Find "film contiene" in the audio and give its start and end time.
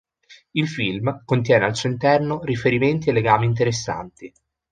0.67-1.63